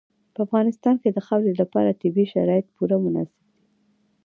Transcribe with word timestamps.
په 0.33 0.39
افغانستان 0.45 0.95
کې 1.01 1.09
د 1.11 1.19
خاورې 1.27 1.51
لپاره 1.61 1.97
طبیعي 2.01 2.27
شرایط 2.33 2.65
پوره 2.75 2.97
مناسب 3.03 3.37
دي. 3.51 3.59